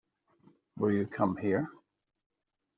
[0.77, 1.69] Will you come here?